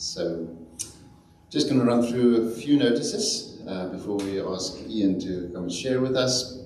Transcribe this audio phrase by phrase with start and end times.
[0.00, 0.48] So,
[1.50, 5.64] just going to run through a few notices uh, before we ask Ian to come
[5.64, 6.58] and share with us.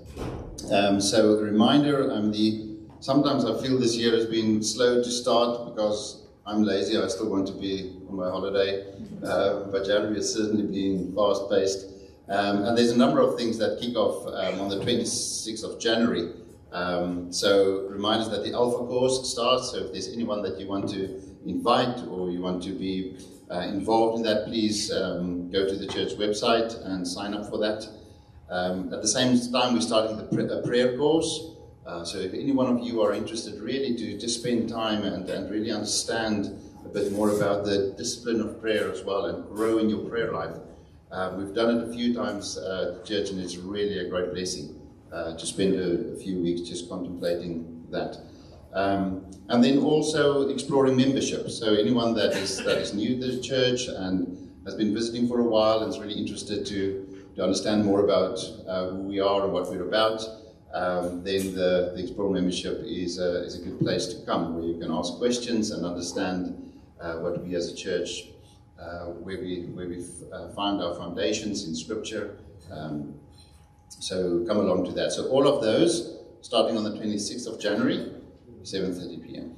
[0.71, 5.11] Um, so, a reminder I'm the sometimes I feel this year has been slow to
[5.11, 6.97] start because I'm lazy.
[6.97, 8.87] I still want to be on my holiday.
[9.25, 11.87] Uh, but January has certainly been fast paced.
[12.29, 15.81] Um, and there's a number of things that kick off um, on the 26th of
[15.81, 16.31] January.
[16.73, 19.71] Um, so, reminders that the Alpha course starts.
[19.71, 23.17] So, if there's anyone that you want to invite or you want to be
[23.51, 27.59] uh, involved in that, please um, go to the church website and sign up for
[27.59, 27.89] that.
[28.51, 31.51] Um, at the same time, we're starting the prayer course.
[31.87, 35.29] Uh, so if any one of you are interested really to, to spend time and,
[35.29, 39.79] and really understand a bit more about the discipline of prayer as well and grow
[39.79, 40.57] in your prayer life,
[41.13, 44.33] uh, we've done it a few times uh, at church and it's really a great
[44.33, 44.81] blessing
[45.13, 48.17] uh, to spend a, a few weeks just contemplating that.
[48.75, 51.49] Um, and then also exploring membership.
[51.51, 55.41] So anyone that is that is new to the church and has been visiting for
[55.41, 59.45] a while and is really interested to, to understand more about uh, who we are
[59.45, 60.23] and what we're about,
[60.73, 64.65] um, then the, the Explore membership is a, is a good place to come where
[64.65, 68.29] you can ask questions and understand uh, what we as a church,
[68.81, 72.39] uh, where we, where we uh, find our foundations in Scripture.
[72.73, 73.15] Um,
[73.89, 75.13] so come along to that.
[75.13, 78.14] So all of those, starting on the 26th of January,
[78.65, 79.57] 7.30 p.m.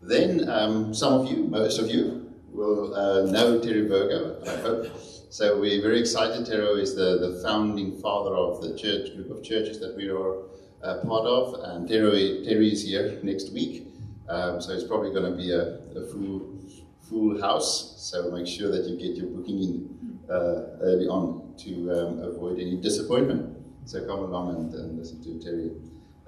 [0.00, 4.86] Then um, some of you, most of you, will uh, know Terry Virgo, I hope.
[5.30, 6.46] So we're very excited.
[6.46, 10.42] Terry is the, the founding father of the church group of churches that we are
[10.82, 13.88] uh, part of, and Terry, Terry is here next week.
[14.28, 16.60] Um, so it's probably going to be a, a, full,
[17.08, 17.94] full house.
[17.98, 22.58] So make sure that you get your booking in uh, early on to um, avoid
[22.60, 23.56] any disappointment.
[23.86, 25.70] So come along and, and listen to Terry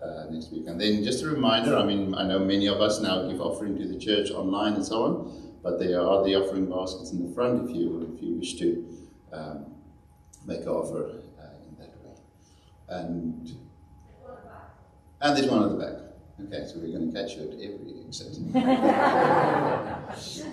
[0.02, 0.66] uh, next week.
[0.66, 3.78] And then just a reminder, I mean, I know many of us now give offering
[3.78, 7.34] to the church online and so on, but there are the offering baskets in the
[7.34, 8.86] front if you, if you wish to
[9.32, 9.66] um,
[10.46, 12.14] make an offer uh, in that way.
[12.88, 13.50] And,
[15.20, 15.96] and there's one at the back.
[16.46, 18.38] Okay, so we're going to catch you at every exit.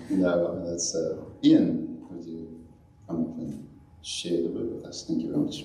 [0.09, 2.05] no, that's uh, Ian.
[2.09, 2.65] Would you
[3.07, 3.65] come up and
[4.01, 5.05] share the word with us?
[5.07, 5.63] Thank you very much.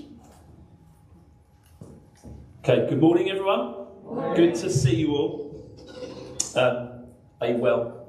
[2.65, 3.75] Okay, good morning, everyone.
[4.05, 4.35] Morning.
[4.37, 5.69] Good to see you all.
[6.55, 7.07] Um,
[7.41, 8.07] are you well?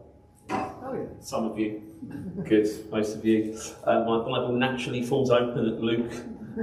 [0.52, 1.06] Oh, yeah.
[1.22, 1.81] Some of you.
[2.47, 3.59] Good, most of you.
[3.84, 6.13] Uh, my Bible naturally falls open at Luke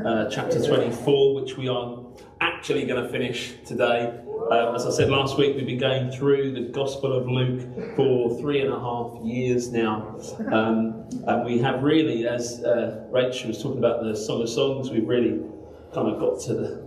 [0.06, 1.98] uh, chapter 24, which we are
[2.40, 4.16] actually going to finish today.
[4.52, 8.38] Uh, as I said last week, we've been going through the Gospel of Luke for
[8.38, 10.16] three and a half years now.
[10.52, 14.90] Um, and we have really, as uh, Rachel was talking about the Song of Songs,
[14.90, 15.42] we've really
[15.92, 16.79] kind of got to the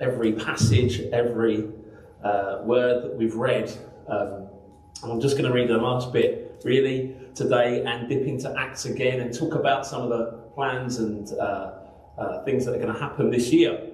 [0.00, 1.68] every passage, every
[2.24, 3.70] uh, word that we've read.
[4.08, 4.48] Um,
[5.02, 9.20] I'm just going to read the last bit really today and dip into Acts again
[9.20, 11.72] and talk about some of the plans and uh,
[12.18, 13.88] uh, things that are going to happen this year.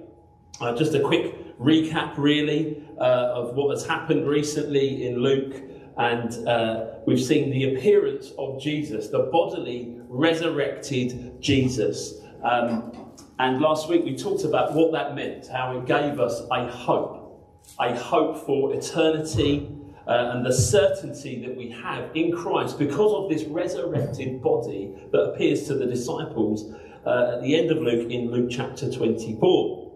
[0.61, 5.55] Uh, just a quick recap, really, uh, of what has happened recently in Luke.
[5.97, 12.21] And uh, we've seen the appearance of Jesus, the bodily resurrected Jesus.
[12.43, 13.08] Um,
[13.39, 17.65] and last week we talked about what that meant, how it gave us a hope,
[17.79, 19.71] a hope for eternity
[20.05, 25.19] uh, and the certainty that we have in Christ because of this resurrected body that
[25.19, 26.73] appears to the disciples
[27.05, 29.91] uh, at the end of Luke in Luke chapter 24.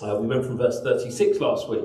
[0.00, 1.84] Uh, we went from verse 36 last week.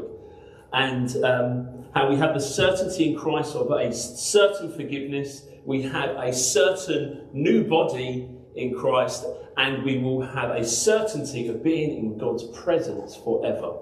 [0.73, 6.11] And um, how we have the certainty in Christ of a certain forgiveness, we have
[6.17, 9.25] a certain new body in Christ,
[9.57, 13.77] and we will have a certainty of being in God's presence forever.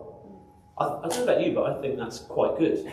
[0.77, 2.83] I, I don't know about you, but I think that's quite good.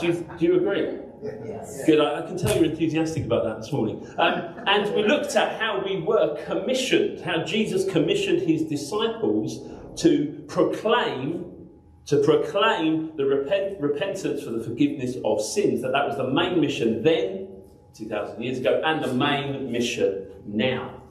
[0.00, 0.98] do, you, do you agree?
[1.22, 1.84] Yes.
[1.86, 2.00] Good.
[2.00, 4.06] I, I, can tell you're enthusiastic about that this morning.
[4.18, 9.60] Um, and we looked at how we were commissioned, how Jesus commissioned his disciples
[10.02, 11.50] to proclaim
[12.06, 15.80] to proclaim the repent, repentance for the forgiveness of sins.
[15.82, 17.48] That that was the main mission then,
[17.94, 21.02] 2,000 years ago, and the main mission now.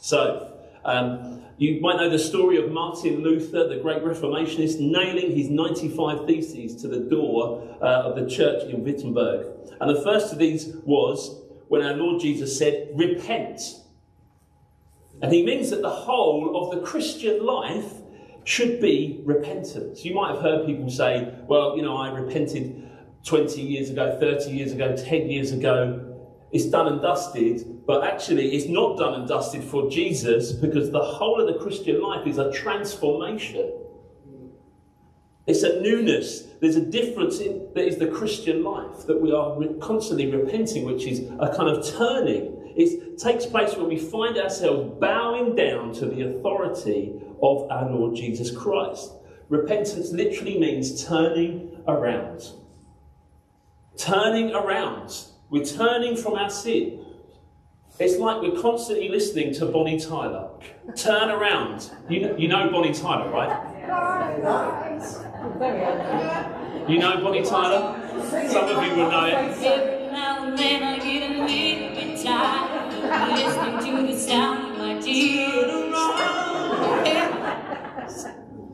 [0.00, 0.52] So,
[0.84, 6.26] um, you might know the story of Martin Luther, the great Reformationist, nailing his 95
[6.26, 9.46] Theses to the door uh, of the church in Wittenberg.
[9.80, 13.60] And the first of these was when our Lord Jesus said, Repent.
[15.20, 17.92] And he means that the whole of the Christian life
[18.44, 20.04] should be repentance.
[20.04, 22.88] You might have heard people say, Well, you know, I repented
[23.24, 26.07] 20 years ago, 30 years ago, 10 years ago
[26.50, 31.02] it's done and dusted, but actually it's not done and dusted for Jesus because the
[31.02, 33.72] whole of the Christian life is a transformation.
[35.46, 36.42] It's a newness.
[36.60, 40.84] There's a difference in that is the Christian life that we are re- constantly repenting,
[40.84, 42.72] which is a kind of turning.
[42.76, 48.14] It takes place when we find ourselves bowing down to the authority of our Lord
[48.14, 49.10] Jesus Christ.
[49.48, 52.42] Repentance literally means turning around.
[53.96, 55.12] Turning around.
[55.50, 57.04] We're turning from our sin.
[57.98, 60.50] It's like we're constantly listening to Bonnie Tyler.
[60.94, 61.90] Turn around.
[62.08, 63.48] You know, you know Bonnie Tyler, right?
[66.88, 67.98] You know Bonnie Tyler?
[68.50, 69.34] Some of you will know it.
[69.34, 72.78] Every now and then I get a little bit tired
[73.34, 75.94] listening to the sound of my tears.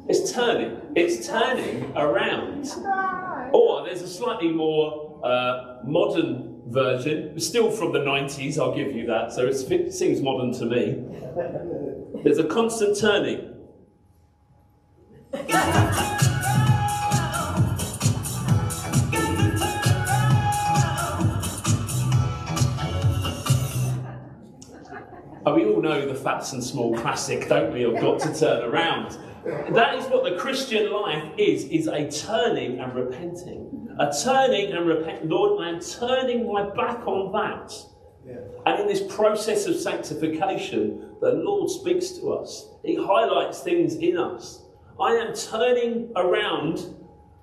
[0.06, 0.81] It's turning.
[0.97, 2.69] It's turning around.
[3.53, 9.06] Or there's a slightly more uh, modern version, still from the 90s, I'll give you
[9.06, 11.02] that, so it seems modern to me.
[12.22, 13.50] There's a constant turning.
[25.46, 27.84] Oh, we all know the Phats and Small classic, don't we?
[27.84, 29.19] Of got to turn around.
[29.75, 33.83] That is what the Christian life is, is a turning and repenting.
[33.99, 35.26] A turning and repent.
[35.26, 37.73] Lord, I am turning my back on that.
[38.67, 42.69] And in this process of sanctification, the Lord speaks to us.
[42.82, 44.62] He highlights things in us.
[44.99, 46.79] I am turning around.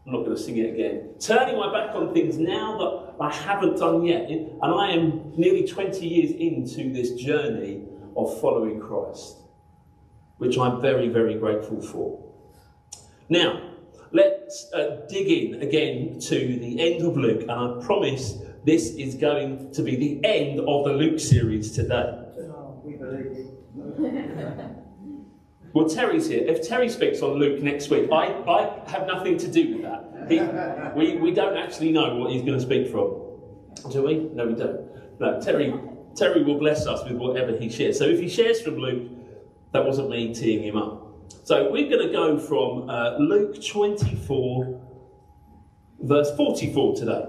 [0.06, 1.14] I'm not going to sing it again.
[1.20, 4.30] Turning my back on things now that I haven't done yet.
[4.30, 7.84] And I am nearly 20 years into this journey
[8.18, 9.38] of following Christ,
[10.38, 12.34] which I'm very, very grateful for.
[13.30, 13.71] Now,
[14.12, 19.16] let's uh, dig in again to the end of Luke, and I promise this is
[19.16, 22.18] going to be the end of the Luke series today.
[25.74, 26.44] Well, Terry's here.
[26.46, 30.30] If Terry speaks on Luke next week, I, I have nothing to do with that.
[30.30, 30.40] He,
[31.00, 33.16] we, we don't actually know what he's going to speak from.
[33.90, 34.16] Do we?
[34.34, 34.82] No, we don't.
[35.20, 35.74] No, Terry,
[36.16, 37.98] Terry will bless us with whatever he shares.
[37.98, 39.10] So if he shares from Luke,
[39.72, 41.01] that wasn't me teeing him up.
[41.44, 44.82] So we're going to go from uh, Luke 24,
[46.02, 47.26] verse 44 today.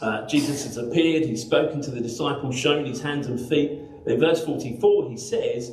[0.00, 3.80] Uh, Jesus has appeared, he's spoken to the disciples, shown his hands and feet.
[4.06, 5.72] In verse 44, he says,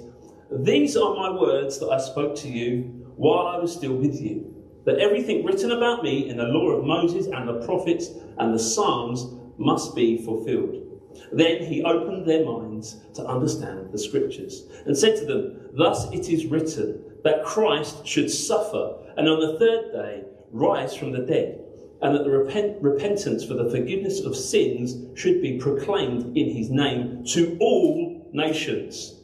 [0.52, 4.52] These are my words that I spoke to you while I was still with you.
[4.86, 8.60] That everything written about me in the law of Moses and the prophets and the
[8.60, 9.26] Psalms
[9.58, 10.85] must be fulfilled.
[11.32, 16.30] Then he opened their minds to understand the scriptures and said to them, Thus it
[16.30, 21.62] is written that Christ should suffer and on the third day rise from the dead,
[22.02, 26.70] and that the repent- repentance for the forgiveness of sins should be proclaimed in his
[26.70, 29.22] name to all nations.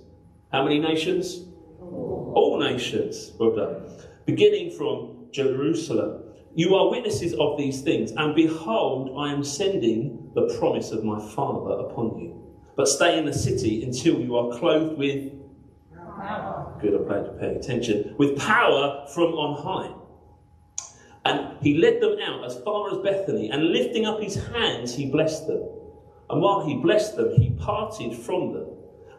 [0.52, 1.46] How many nations?
[1.80, 3.32] All nations.
[3.40, 3.84] Well done.
[4.26, 6.24] Beginning from Jerusalem.
[6.53, 11.18] You are witnesses of these things, and behold, I am sending the promise of my
[11.18, 12.44] Father upon you.
[12.75, 15.31] But stay in the city until you are clothed with
[16.18, 16.77] power.
[16.81, 18.15] Good, I'm glad you're paying attention.
[18.18, 19.95] With power from on high.
[21.24, 25.09] And he led them out as far as Bethany, and lifting up his hands, he
[25.09, 25.63] blessed them.
[26.30, 28.68] And while he blessed them, he parted from them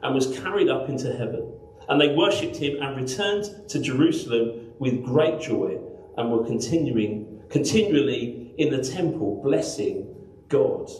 [0.02, 1.50] and was carried up into heaven.
[1.88, 5.79] And they worshipped him and returned to Jerusalem with great joy
[6.17, 10.08] and were continuing continually in the temple blessing
[10.48, 10.91] God.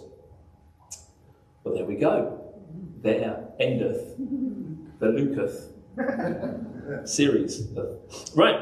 [1.65, 2.55] Well, there we go.
[3.01, 4.17] There endeth
[4.99, 5.69] the Lucas
[7.11, 7.69] series.
[8.35, 8.61] Right.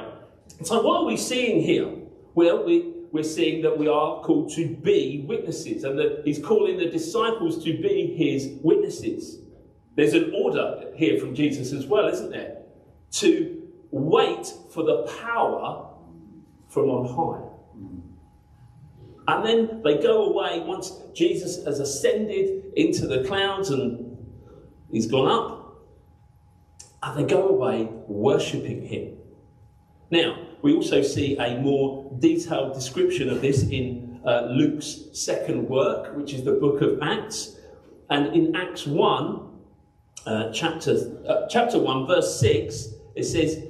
[0.62, 1.96] So what are we seeing here?
[2.34, 6.78] Well, we, we're seeing that we are called to be witnesses, and that he's calling
[6.78, 9.38] the disciples to be his witnesses.
[9.96, 12.58] There's an order here from Jesus as well, isn't there?
[13.12, 15.89] To wait for the power
[16.70, 17.50] from on high.
[19.28, 24.16] And then they go away once Jesus has ascended into the clouds and
[24.90, 25.82] he's gone up.
[27.02, 29.16] And they go away worshipping him.
[30.10, 36.14] Now, we also see a more detailed description of this in uh, Luke's second work,
[36.16, 37.56] which is the book of Acts.
[38.10, 39.48] And in Acts 1,
[40.26, 40.96] uh, chapter,
[41.26, 43.69] uh, chapter 1, verse 6, it says,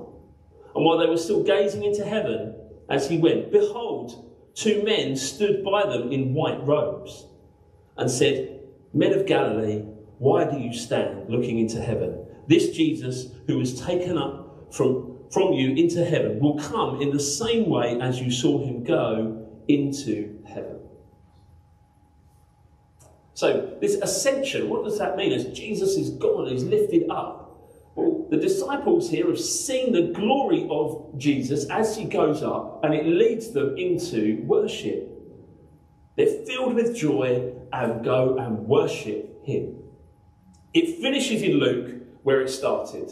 [0.75, 2.55] And while they were still gazing into heaven
[2.89, 7.25] as he went, behold, two men stood by them in white robes
[7.97, 8.59] and said,
[8.93, 9.83] Men of Galilee,
[10.17, 12.25] why do you stand looking into heaven?
[12.47, 17.19] This Jesus, who was taken up from, from you into heaven, will come in the
[17.19, 20.79] same way as you saw him go into heaven.
[23.33, 25.31] So, this ascension, what does that mean?
[25.31, 27.40] As Jesus is gone, he's lifted up.
[27.95, 32.93] Well, the disciples here have seen the glory of Jesus as he goes up, and
[32.93, 35.09] it leads them into worship.
[36.15, 39.77] They're filled with joy and go and worship him.
[40.73, 43.11] It finishes in Luke where it started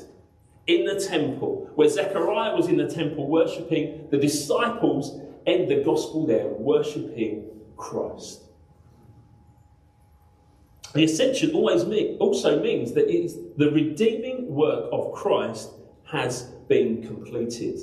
[0.68, 6.28] in the temple, where Zechariah was in the temple worshipping, the disciples end the gospel
[6.28, 8.44] there worshipping Christ.
[10.94, 13.08] The ascension always mean, also means that
[13.58, 15.70] the redeeming work of Christ
[16.06, 17.80] has been completed.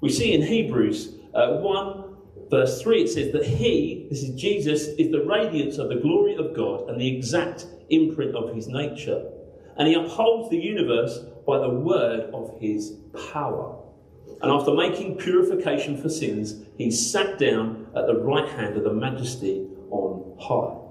[0.00, 2.08] We see in Hebrews uh, 1
[2.50, 6.36] verse 3 it says that he, this is Jesus, is the radiance of the glory
[6.36, 9.30] of God and the exact imprint of his nature.
[9.76, 12.96] And he upholds the universe by the word of his
[13.32, 13.76] power.
[14.40, 18.92] And after making purification for sins, he sat down at the right hand of the
[18.92, 20.87] majesty on high.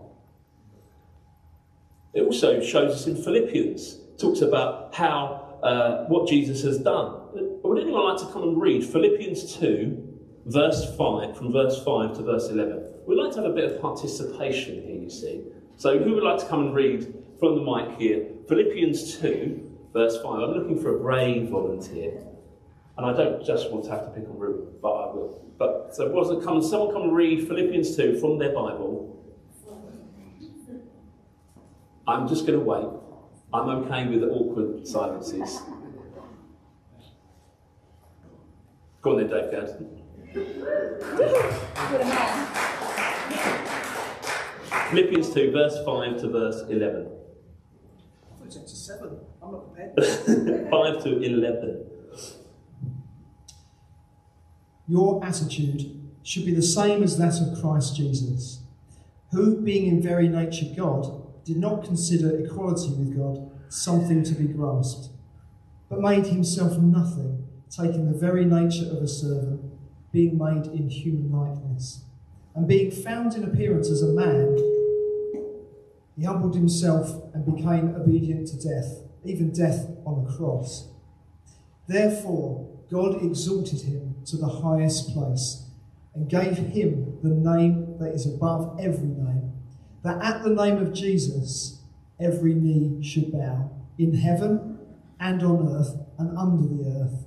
[2.14, 7.22] It also shows us in Philippians, talks about how uh, what Jesus has done.
[7.64, 12.24] Would anyone like to come and read Philippians 2, verse 5, from verse 5 to
[12.24, 12.84] verse 11?
[13.06, 15.44] We'd like to have a bit of participation here, you see.
[15.76, 18.26] So, who would like to come and read from the mic here?
[18.48, 20.26] Philippians 2, verse 5.
[20.26, 22.24] I'm looking for a brave volunteer.
[22.98, 25.54] And I don't just want to have to pick on Ruben, but I will.
[25.60, 26.64] But so, was it come?
[26.64, 29.17] Someone come and read Philippians 2 from their Bible
[32.08, 32.88] I'm just going to wait.
[33.54, 35.62] I'm okay with awkward silences.
[39.02, 40.04] Go on then, Dave Gadsden.
[44.90, 47.10] Philippians 2, verse 5 to verse 11.
[48.46, 49.20] It's to 7.
[49.44, 50.70] I'm not prepared.
[50.72, 51.86] 5 to 11.
[54.88, 58.62] Your attitude should be the same as that of Christ Jesus,
[59.32, 64.48] who, being in very nature God, did not consider equality with God something to be
[64.48, 65.14] grasped,
[65.90, 69.62] but made himself nothing, taking the very nature of a servant,
[70.12, 72.04] being made in human likeness.
[72.54, 74.58] And being found in appearance as a man,
[76.18, 80.90] he humbled himself and became obedient to death, even death on the cross.
[81.88, 85.64] Therefore, God exalted him to the highest place
[86.14, 89.37] and gave him the name that is above every name
[90.08, 91.82] that at the name of Jesus,
[92.18, 94.80] every knee should bow in heaven
[95.20, 97.26] and on earth and under the earth,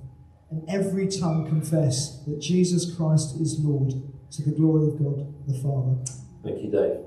[0.49, 3.93] and every tongue confess that Jesus Christ is Lord
[4.31, 5.95] to the glory of God the Father.
[6.43, 7.01] Thank you, Dave.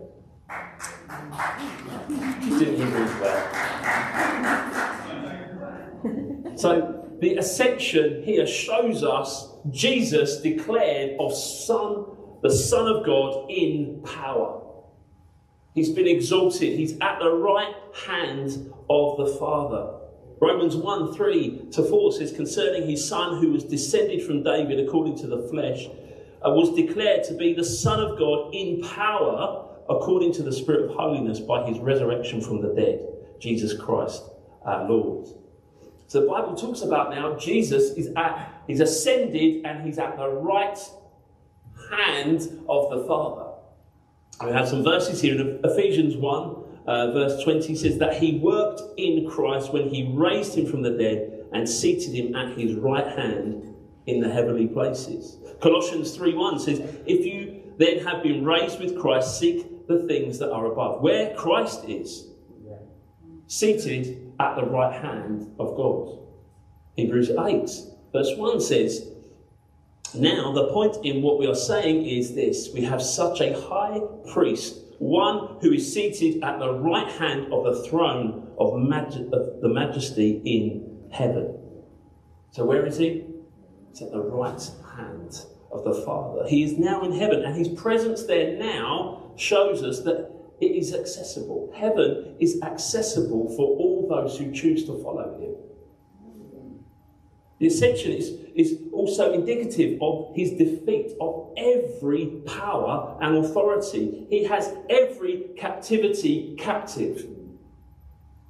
[2.49, 3.41] You did Hebrews well.
[6.57, 12.05] So the ascension here shows us Jesus declared of Son,
[12.43, 14.64] the Son of God in power.
[15.75, 16.79] He's been exalted.
[16.79, 17.75] He's at the right
[18.07, 19.99] hand of the Father.
[20.41, 25.17] Romans 1 3 to 4 says, concerning his son who was descended from David according
[25.19, 30.33] to the flesh, uh, was declared to be the Son of God in power according
[30.35, 33.01] to the Spirit of holiness by his resurrection from the dead,
[33.41, 34.23] Jesus Christ
[34.65, 35.29] our Lord.
[36.07, 40.29] So the Bible talks about now Jesus is at, he's ascended and he's at the
[40.29, 40.79] right
[41.91, 43.44] hand of the Father.
[44.43, 48.83] We have some verses here in Ephesians 1, uh, verse 20 says that he worked
[48.99, 53.07] in Christ when he raised him from the dead and seated him at his right
[53.17, 53.75] hand
[54.07, 55.39] in the heavenly places.
[55.61, 60.51] Colossians 3:1 says, If you then have been raised with Christ, seek the things that
[60.51, 62.29] are above, where Christ is,
[63.47, 66.19] seated at the right hand of God.
[66.97, 67.71] Hebrews 8,
[68.13, 69.09] verse 1 says,
[70.17, 74.01] now, the point in what we are saying is this we have such a high
[74.33, 79.69] priest, one who is seated at the right hand of the throne of, of the
[79.69, 81.59] majesty in heaven.
[82.53, 83.25] So, where is he?
[83.91, 85.41] It's at the right hand
[85.73, 86.47] of the Father.
[86.47, 90.31] He is now in heaven, and his presence there now shows us that
[90.61, 91.73] it is accessible.
[91.75, 95.57] Heaven is accessible for all those who choose to follow him.
[97.65, 104.27] The ascension is, is also indicative of his defeat of every power and authority.
[104.29, 107.27] He has every captivity captive.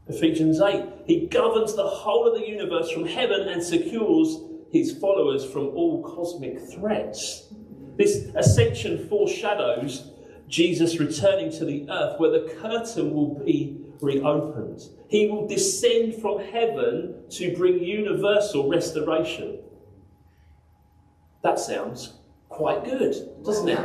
[0.09, 4.37] Ephesians 8, he governs the whole of the universe from heaven and secures
[4.73, 7.54] his followers from all cosmic threats.
[7.97, 10.11] This ascension foreshadows
[10.49, 14.80] Jesus returning to the earth where the curtain will be reopened.
[15.08, 19.58] He will descend from heaven to bring universal restoration.
[21.42, 22.14] That sounds
[22.49, 23.78] quite good, doesn't it?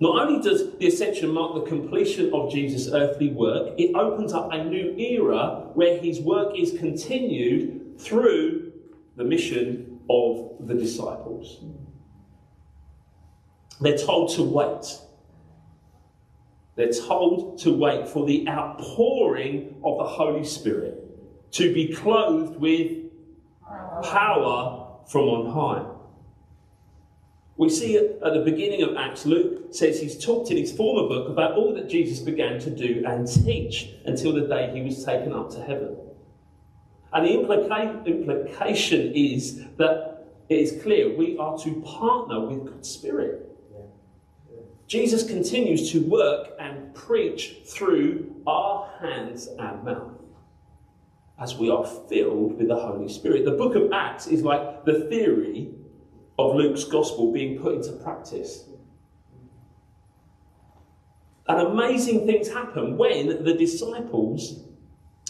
[0.00, 4.52] Not only does the ascension mark the completion of Jesus' earthly work, it opens up
[4.52, 8.72] a new era where his work is continued through
[9.16, 11.64] the mission of the disciples.
[13.80, 14.98] They're told to wait.
[16.78, 20.94] They're told to wait for the outpouring of the Holy Spirit,
[21.50, 22.92] to be clothed with
[24.04, 25.90] power from on high.
[27.56, 31.28] We see at the beginning of Acts, Luke says he's talked in his former book
[31.28, 35.32] about all that Jesus began to do and teach until the day he was taken
[35.32, 35.96] up to heaven.
[37.12, 42.88] And the implica- implication is that it is clear we are to partner with God's
[42.88, 43.47] Spirit.
[44.88, 50.14] Jesus continues to work and preach through our hands and mouth
[51.38, 53.44] as we are filled with the Holy Spirit.
[53.44, 55.68] The book of Acts is like the theory
[56.38, 58.64] of Luke's gospel being put into practice.
[61.46, 64.64] And amazing things happen when the disciples,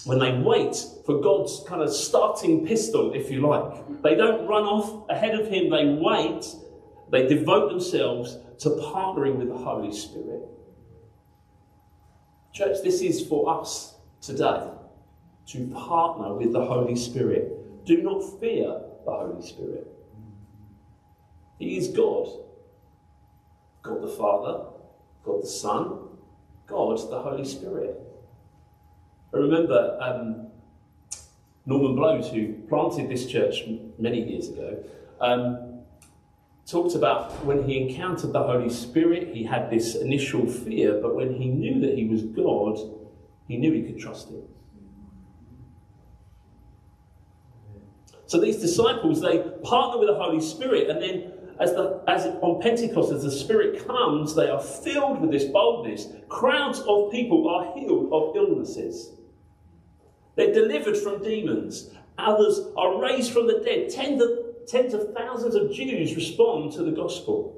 [0.05, 4.62] when they wait for God's kind of starting pistol, if you like, they don't run
[4.62, 6.47] off ahead of Him, they wait,
[7.11, 10.43] they devote themselves to partnering with the Holy Spirit.
[12.53, 14.69] Church, this is for us today
[15.47, 17.85] to partner with the Holy Spirit.
[17.87, 19.87] Do not fear the Holy Spirit.
[21.59, 22.29] He is God.
[23.83, 24.65] God the Father,
[25.25, 26.09] God the Son,
[26.67, 27.99] God the Holy Spirit.
[29.33, 30.49] I remember um,
[31.65, 33.65] Norman Blows, who planted this church
[33.99, 34.83] many years ago,
[35.21, 35.67] um,
[36.68, 41.34] talked about when he encountered the Holy Spirit, he had this initial fear, but when
[41.34, 42.78] he knew that he was God,
[43.46, 44.42] he knew he could trust him.
[48.26, 52.61] So these disciples, they partner with the Holy Spirit, and then as, the, as on
[52.61, 56.09] Pentecost, as the Spirit comes, they are filled with this boldness.
[56.28, 59.12] Crowds of people are healed of illnesses.
[60.37, 61.90] They're delivered from demons.
[62.18, 63.88] Others are raised from the dead.
[63.90, 64.31] Tens of,
[64.68, 67.54] tens of thousands of Jews respond to the gospel.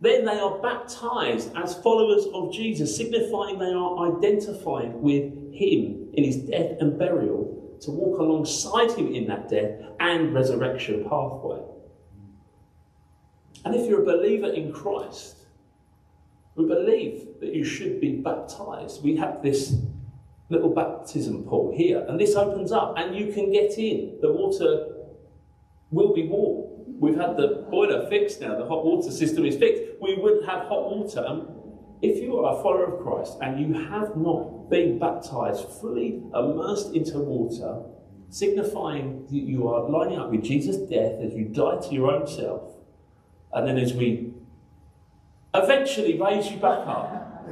[0.00, 6.24] Then they are baptized as followers of Jesus, signifying they are identified with him in
[6.24, 11.62] his death and burial to walk alongside him in that death and resurrection pathway.
[13.64, 15.36] And if you're a believer in Christ,
[16.56, 19.02] we believe that you should be baptized.
[19.02, 19.74] We have this
[20.48, 24.18] little baptism pool here, and this opens up, and you can get in.
[24.20, 24.95] The water
[25.90, 26.72] will be warm.
[26.98, 29.82] We've had the boiler fixed now, the hot water system is fixed.
[30.00, 31.46] We would have hot water.
[32.02, 36.94] If you are a follower of Christ and you have not been baptized, fully immersed
[36.94, 37.82] into water,
[38.28, 42.26] signifying that you are lining up with Jesus' death as you die to your own
[42.26, 42.74] self,
[43.52, 44.34] and then as we
[45.54, 47.46] eventually raise you back up,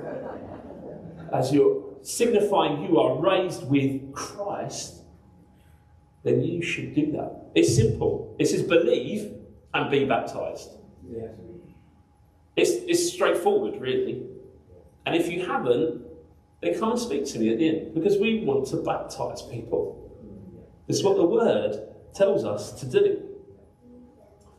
[1.32, 5.03] as you're signifying you are raised with Christ,
[6.24, 7.50] then you should do that.
[7.54, 8.34] It's simple.
[8.38, 9.32] It says believe
[9.74, 10.70] and be baptized.
[11.08, 11.28] Yeah.
[12.56, 14.26] It's, it's straightforward, really.
[15.06, 16.02] And if you haven't,
[16.62, 20.00] then come and speak to me at the end because we want to baptize people.
[20.88, 21.80] It's what the word
[22.14, 23.22] tells us to do.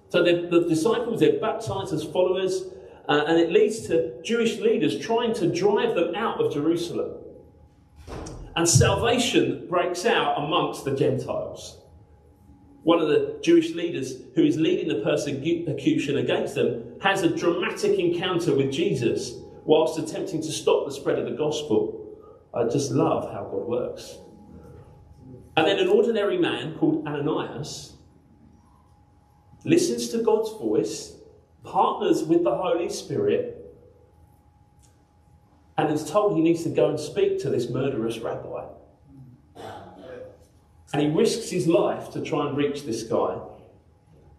[0.10, 2.64] So the, the disciples, they're baptized as followers,
[3.10, 7.12] uh, and it leads to Jewish leaders trying to drive them out of Jerusalem.
[8.56, 11.78] And salvation breaks out amongst the Gentiles.
[12.84, 18.00] One of the Jewish leaders who is leading the persecution against them has a dramatic
[18.00, 19.34] encounter with Jesus
[19.66, 22.18] whilst attempting to stop the spread of the gospel.
[22.54, 24.18] I just love how God works.
[25.58, 27.94] And then an ordinary man called Ananias
[29.66, 31.18] listens to God's voice,
[31.64, 33.65] partners with the Holy Spirit,
[35.78, 38.66] and is told he needs to go and speak to this murderous rabbi.
[40.94, 43.38] And he risks his life to try and reach this guy.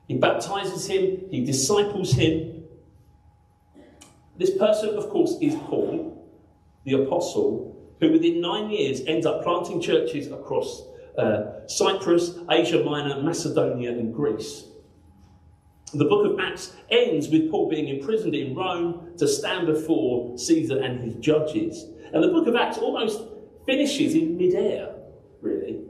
[0.09, 2.65] He baptizes him, he disciples him.
[4.39, 6.27] This person, of course, is Paul,
[6.85, 10.83] the apostle, who within nine years ends up planting churches across
[11.19, 14.65] uh, Cyprus, Asia Minor, Macedonia, and Greece.
[15.95, 20.83] The book of Acts ends with Paul being imprisoned in Rome to stand before Caesar
[20.83, 21.85] and his judges.
[22.13, 23.23] And the book of Acts almost
[23.65, 24.95] finishes in midair,
[25.41, 25.81] really.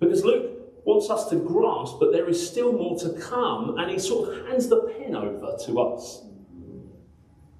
[0.00, 0.50] Because Luke
[0.84, 4.46] wants us to grasp, that there is still more to come, and he sort of
[4.46, 6.22] hands the pen over to us.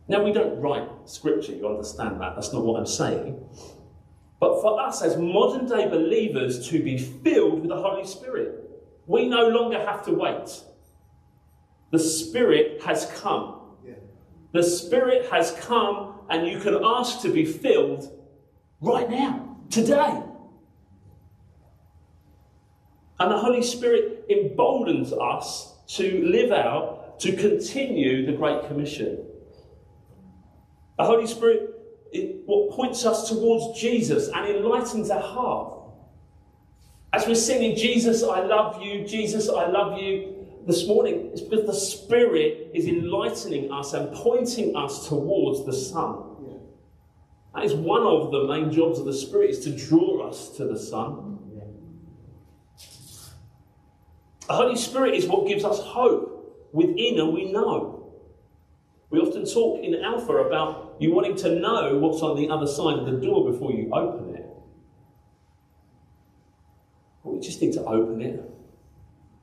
[0.08, 3.42] Now, we don't write scripture, you understand that, that's not what I'm saying.
[4.40, 8.70] But for us as modern day believers to be filled with the Holy Spirit,
[9.06, 10.62] we no longer have to wait.
[11.94, 13.60] The Spirit has come.
[14.50, 18.10] The Spirit has come, and you can ask to be filled
[18.80, 20.20] right now, today.
[23.20, 29.24] And the Holy Spirit emboldens us to live out, to continue the Great Commission.
[30.98, 31.70] The Holy Spirit
[32.10, 35.74] it, what points us towards Jesus and enlightens our heart.
[37.12, 40.33] As we're singing, Jesus, I love you, Jesus, I love you,
[40.66, 46.30] this morning, it's because the Spirit is enlightening us and pointing us towards the Son.
[47.54, 50.64] That is one of the main jobs of the Spirit, is to draw us to
[50.64, 51.38] the Son.
[54.48, 58.12] The Holy Spirit is what gives us hope within and we know.
[59.10, 62.98] We often talk in Alpha about you wanting to know what's on the other side
[62.98, 64.46] of the door before you open it.
[67.22, 68.42] But we just need to open it.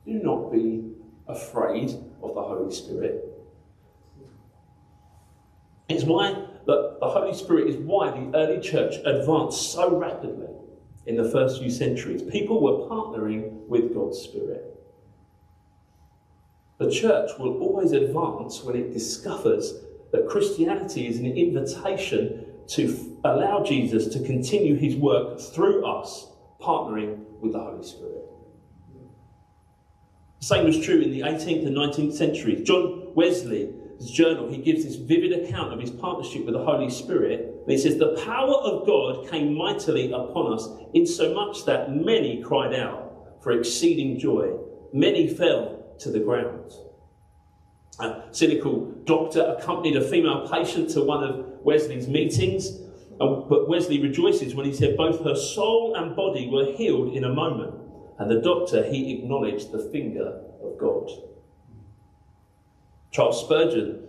[0.05, 0.91] Do not be
[1.31, 1.89] afraid
[2.21, 3.27] of the Holy Spirit.
[5.89, 10.47] It's why the, the Holy Spirit is why the early church advanced so rapidly
[11.05, 12.21] in the first few centuries.
[12.21, 14.67] People were partnering with God's Spirit.
[16.77, 19.73] The church will always advance when it discovers
[20.11, 26.27] that Christianity is an invitation to allow Jesus to continue his work through us,
[26.59, 28.25] partnering with the Holy Spirit.
[30.41, 32.67] The same was true in the 18th and 19th centuries.
[32.67, 37.57] John Wesley's journal, he gives this vivid account of his partnership with the Holy Spirit.
[37.61, 42.73] And he says, The power of God came mightily upon us, insomuch that many cried
[42.73, 44.57] out for exceeding joy.
[44.91, 46.71] Many fell to the ground.
[47.99, 52.79] A cynical doctor accompanied a female patient to one of Wesley's meetings,
[53.19, 57.31] but Wesley rejoices when he said both her soul and body were healed in a
[57.31, 57.75] moment.
[58.21, 61.09] And the doctor, he acknowledged the finger of God.
[63.09, 64.03] Charles Spurgeon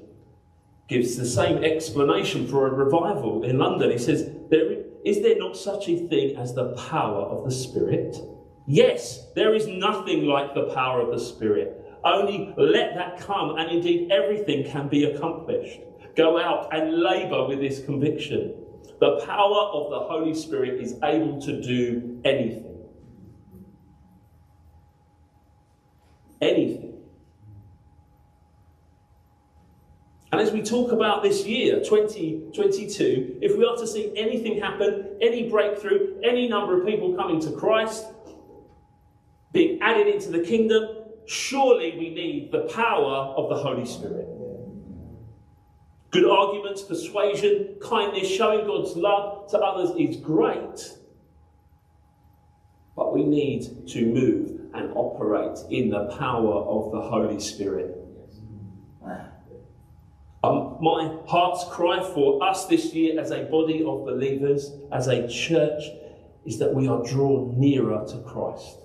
[0.86, 3.90] gives the same explanation for a revival in London.
[3.90, 4.70] He says, there,
[5.02, 8.18] Is there not such a thing as the power of the Spirit?
[8.66, 11.82] Yes, there is nothing like the power of the Spirit.
[12.04, 15.80] Only let that come, and indeed everything can be accomplished.
[16.18, 18.56] Go out and labour with this conviction.
[19.00, 22.71] The power of the Holy Spirit is able to do anything.
[26.42, 26.92] Anything.
[30.32, 35.16] And as we talk about this year, 2022, if we are to see anything happen,
[35.20, 38.06] any breakthrough, any number of people coming to Christ,
[39.52, 40.88] being added into the kingdom,
[41.26, 44.26] surely we need the power of the Holy Spirit.
[46.10, 50.98] Good arguments, persuasion, kindness, showing God's love to others is great.
[52.96, 54.61] But we need to move
[54.94, 57.98] operate in the power of the Holy Spirit.
[60.44, 65.28] Um, my heart's cry for us this year as a body of believers, as a
[65.28, 65.84] church,
[66.44, 68.82] is that we are drawn nearer to Christ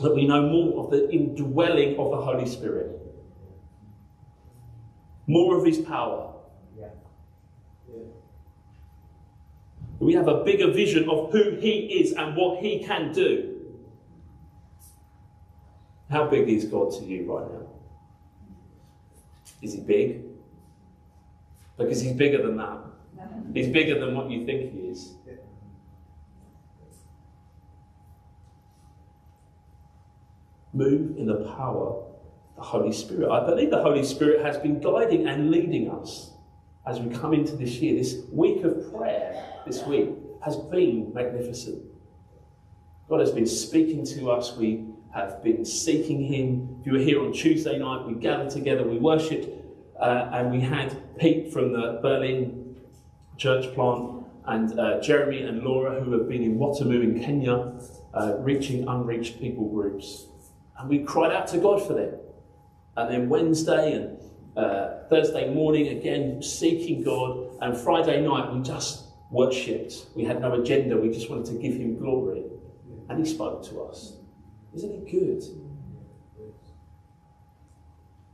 [0.00, 2.90] that we know more of the indwelling of the Holy Spirit,
[5.26, 6.34] more of His power.
[6.78, 6.88] Yeah.
[7.88, 8.02] Yeah.
[9.98, 13.54] We have a bigger vision of who He is and what He can do.
[16.10, 17.66] How big is God to you right now?
[19.62, 20.22] Is He big?
[21.78, 22.78] Because He's bigger than that.
[23.54, 25.14] He's bigger than what you think He is.
[30.76, 32.02] move in the power
[32.56, 33.30] the Holy Spirit.
[33.30, 36.30] I believe the Holy Spirit has been guiding and leading us
[36.86, 37.96] as we come into this year.
[37.96, 40.10] This week of prayer this week
[40.44, 41.82] has been magnificent.
[43.08, 44.56] God has been speaking to us.
[44.56, 46.78] We have been seeking Him.
[46.80, 49.48] If you were here on Tuesday night, we gathered together, we worshipped,
[50.00, 52.76] uh, and we had Pete from the Berlin
[53.36, 57.72] church plant and uh, Jeremy and Laura, who have been in Watamu in Kenya,
[58.14, 60.26] uh, reaching unreached people groups.
[60.78, 62.14] And we cried out to God for them.
[62.96, 64.18] And then Wednesday and
[64.56, 67.58] uh, Thursday morning, again, seeking God.
[67.60, 70.06] And Friday night, we just worshipped.
[70.14, 72.44] We had no agenda, we just wanted to give Him glory.
[73.08, 74.14] And He spoke to us.
[74.74, 75.42] Isn't it good?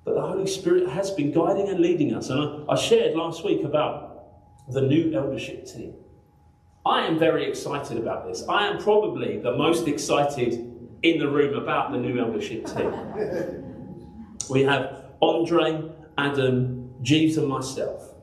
[0.05, 2.31] But the Holy Spirit has been guiding and leading us.
[2.31, 4.25] And I, I shared last week about
[4.69, 5.95] the new eldership team.
[6.85, 8.45] I am very excited about this.
[8.49, 10.55] I am probably the most excited
[11.03, 13.59] in the room about the new eldership team.
[14.51, 18.15] We have Andre, Adam, Jeeves, and myself.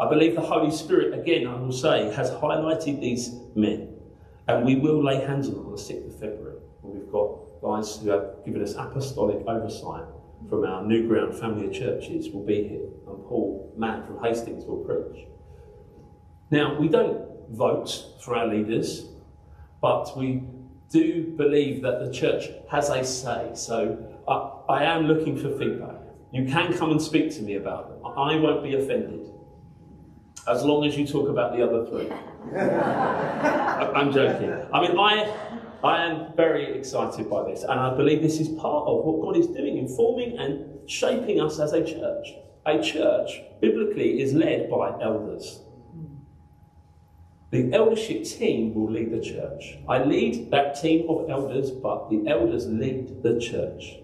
[0.00, 3.94] I believe the Holy Spirit, again, I will say, has highlighted these men,
[4.48, 6.58] and we will lay hands on them on the 6th of February.
[6.82, 10.04] We've got guys who have given us apostolic oversight
[10.48, 14.64] from our New Ground family of churches will be here, and Paul Mann from Hastings
[14.64, 15.26] will preach.
[16.50, 19.06] Now, we don't vote for our leaders,
[19.80, 20.42] but we
[20.90, 23.50] do believe that the church has a say.
[23.54, 26.01] So I, I am looking for feedback.
[26.32, 28.12] You can come and speak to me about them.
[28.16, 29.28] I won't be offended.
[30.48, 32.10] As long as you talk about the other three.
[32.58, 34.50] I'm joking.
[34.72, 35.30] I mean, I,
[35.84, 39.36] I am very excited by this, and I believe this is part of what God
[39.36, 42.28] is doing in forming and shaping us as a church.
[42.64, 45.60] A church, biblically, is led by elders.
[47.50, 49.76] The eldership team will lead the church.
[49.86, 54.01] I lead that team of elders, but the elders lead the church.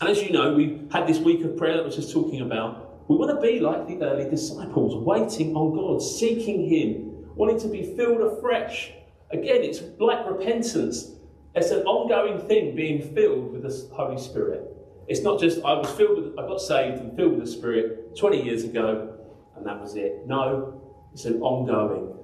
[0.00, 3.08] And as you know, we had this week of prayer that was just talking about.
[3.08, 7.68] We want to be like the early disciples, waiting on God, seeking Him, wanting to
[7.68, 8.92] be filled afresh.
[9.30, 11.12] Again, it's like repentance.
[11.54, 14.74] It's an ongoing thing being filled with the Holy Spirit.
[15.06, 18.16] It's not just I was filled with, I got saved and filled with the Spirit
[18.16, 19.18] 20 years ago,
[19.56, 20.26] and that was it.
[20.26, 20.80] No,
[21.12, 22.14] it's an ongoing,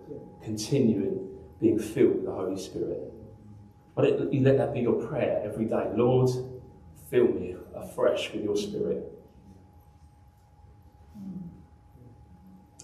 [0.42, 1.28] continuing
[1.60, 3.12] being filled with the Holy Spirit.
[3.94, 5.90] But you let that be your prayer every day.
[5.94, 6.30] Lord,
[7.10, 9.12] fill me afresh with your Spirit.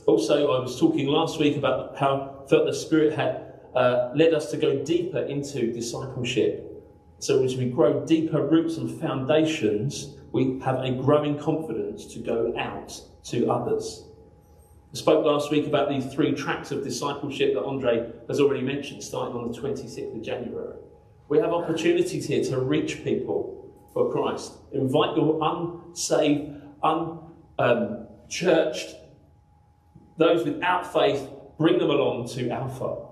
[0.06, 4.34] Also, I was talking last week about how I felt the Spirit had uh, led
[4.34, 6.68] us to go deeper into discipleship.
[7.20, 12.52] So, as we grow deeper roots and foundations, we have a growing confidence to go
[12.58, 14.04] out to others.
[14.92, 19.02] I spoke last week about these three tracks of discipleship that Andre has already mentioned,
[19.02, 20.76] starting on the 26th of January.
[21.28, 23.61] We have opportunities here to reach people
[23.92, 24.52] for Christ.
[24.72, 26.60] Invite your unsaved,
[27.58, 28.96] unchurched,
[30.18, 31.28] those without faith,
[31.58, 33.06] bring them along to Alpha.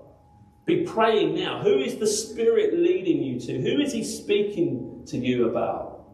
[0.65, 1.61] Be praying now.
[1.61, 3.61] Who is the Spirit leading you to?
[3.61, 6.05] Who is He speaking to you about?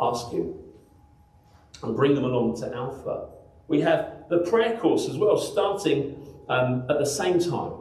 [0.00, 0.54] Ask Him.
[1.82, 3.28] And bring them along to Alpha.
[3.68, 6.16] We have the prayer course as well, starting
[6.48, 7.72] um, at the same time.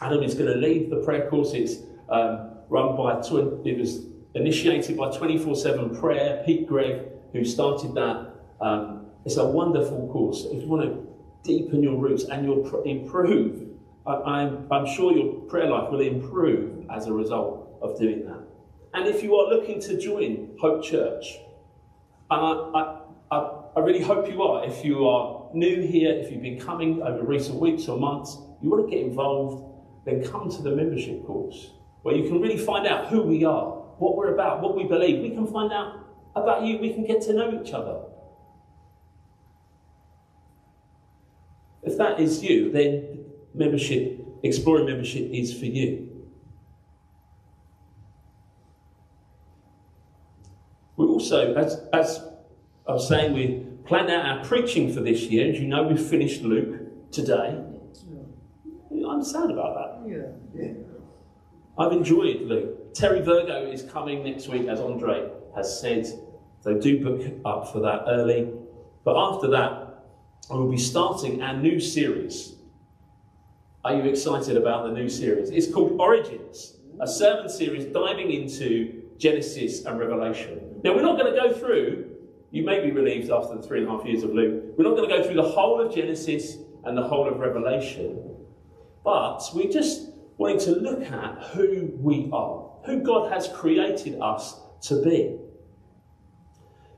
[0.00, 1.52] Adam is going to lead the prayer course.
[1.54, 1.76] It's
[2.08, 4.00] um, run by, tw- it was
[4.36, 6.42] initiated by 24 7 prayer.
[6.44, 8.34] Pete Greig, who started that.
[8.60, 10.44] Um, it's a wonderful course.
[10.44, 11.06] If you want to
[11.42, 13.68] deepen your roots and you'll pr- improve,
[14.06, 18.42] I, I'm, I'm sure your prayer life will improve as a result of doing that.
[18.94, 21.38] And if you are looking to join Hope Church,
[22.30, 26.30] and I, I, I, I really hope you are, if you are new here, if
[26.30, 29.64] you've been coming over recent weeks or months, you want to get involved,
[30.04, 31.72] then come to the membership course
[32.06, 35.22] where you can really find out who we are, what we're about, what we believe.
[35.22, 38.00] We can find out about you, we can get to know each other.
[41.82, 46.26] If that is you, then membership, exploring membership is for you.
[50.96, 52.22] We also, as, as
[52.88, 55.50] I was saying, we planned out our preaching for this year.
[55.50, 57.62] As you know, we finished Luke today.
[59.08, 60.10] I'm sad about that.
[60.10, 60.72] Yeah,
[61.78, 62.85] I've enjoyed Luke.
[62.96, 66.06] Terry Virgo is coming next week, as Andre has said.
[66.60, 68.50] So do book up for that early.
[69.04, 70.04] But after that,
[70.50, 72.54] I will be starting our new series.
[73.84, 75.50] Are you excited about the new series?
[75.50, 80.80] It's called Origins, a sermon series diving into Genesis and Revelation.
[80.82, 82.16] Now, we're not going to go through,
[82.50, 84.96] you may be relieved after the three and a half years of Luke, we're not
[84.96, 88.36] going to go through the whole of Genesis and the whole of Revelation,
[89.04, 94.58] but we're just wanting to look at who we are, who God has created us
[94.82, 95.36] to be.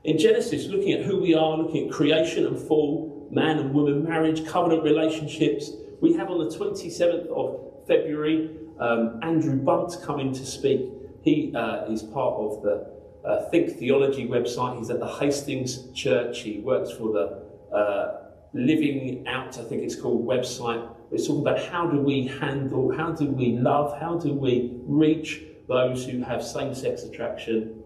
[0.03, 4.03] In Genesis, looking at who we are, looking at creation and fall, man and woman,
[4.03, 10.45] marriage, covenant relationships, we have on the 27th of February um, Andrew Bunt coming to
[10.45, 10.89] speak.
[11.21, 12.89] He uh, is part of the
[13.25, 14.77] uh, Think Theology website.
[14.77, 16.39] He's at the Hastings Church.
[16.39, 20.87] He works for the uh, Living Out, I think it's called, website.
[21.11, 25.43] It's talking about how do we handle, how do we love, how do we reach
[25.69, 27.83] those who have same sex attraction.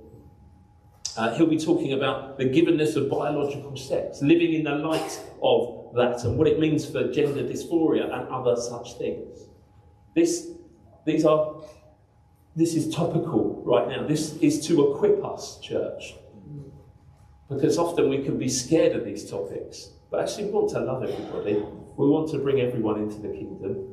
[1.15, 5.93] Uh, he'll be talking about the givenness of biological sex, living in the light of
[5.93, 9.47] that, and what it means for gender dysphoria and other such things.
[10.15, 10.47] This,
[11.05, 11.61] these are,
[12.55, 14.07] this is topical right now.
[14.07, 16.15] This is to equip us, church,
[17.49, 19.89] because often we can be scared of these topics.
[20.09, 21.55] But actually, we want to love everybody.
[21.97, 23.92] We want to bring everyone into the kingdom.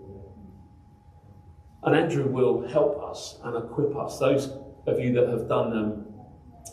[1.82, 4.18] And Andrew will help us and equip us.
[4.18, 4.50] Those
[4.86, 6.06] of you that have done um,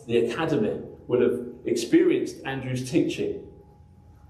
[0.05, 3.47] the academy will have experienced Andrew's teaching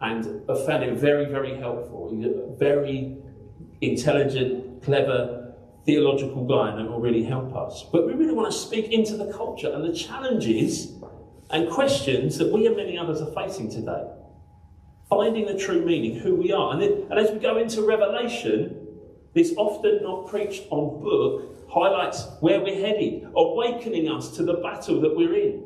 [0.01, 2.11] and have found it very, very helpful.
[2.13, 3.17] He's a very
[3.81, 5.53] intelligent, clever,
[5.85, 7.85] theological guy, and it will really help us.
[7.91, 10.93] But we really want to speak into the culture and the challenges
[11.49, 14.03] and questions that we and many others are facing today.
[15.09, 16.73] Finding the true meaning, who we are.
[16.73, 18.86] And, then, and as we go into Revelation,
[19.37, 25.01] this often not preached on book highlights where we're headed, awakening us to the battle
[25.01, 25.63] that we're in.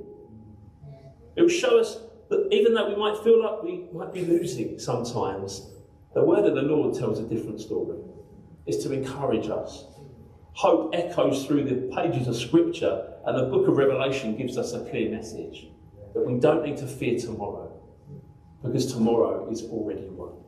[1.35, 4.79] It will show us that even though we might feel like we might be losing
[4.79, 5.69] sometimes,
[6.13, 7.97] the word of the Lord tells a different story.
[8.65, 9.85] It's to encourage us.
[10.53, 14.83] Hope echoes through the pages of Scripture, and the book of Revelation gives us a
[14.89, 15.67] clear message
[16.13, 17.71] that we don't need to fear tomorrow,
[18.61, 20.40] because tomorrow is already won.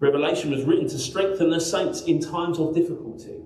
[0.00, 3.40] Revelation was written to strengthen the saints in times of difficulty.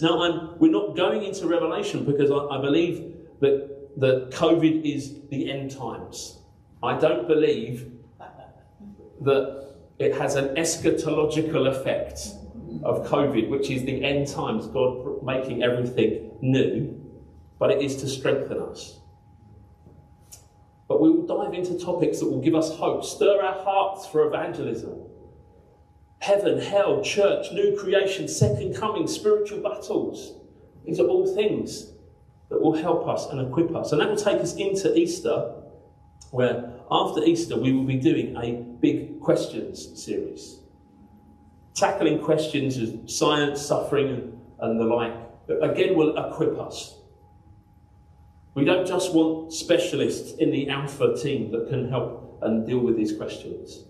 [0.00, 5.20] Now, I'm, we're not going into Revelation because I, I believe that, that COVID is
[5.30, 6.38] the end times.
[6.82, 7.92] I don't believe
[9.20, 12.30] that it has an eschatological effect
[12.82, 17.00] of COVID, which is the end times, God making everything new,
[17.60, 18.98] but it is to strengthen us.
[20.92, 24.26] But we will dive into topics that will give us hope, stir our hearts for
[24.26, 24.92] evangelism.
[26.18, 30.34] Heaven, hell, church, new creation, second coming, spiritual battles.
[30.84, 31.94] These are all things
[32.50, 33.92] that will help us and equip us.
[33.92, 35.54] And that will take us into Easter,
[36.30, 40.58] where after Easter we will be doing a big questions series.
[41.74, 45.14] Tackling questions of science, suffering, and, the like.
[45.62, 46.98] Again, will equip us
[48.54, 52.96] we don't just want specialists in the Alpha team that can help and deal with
[52.96, 53.84] these questions.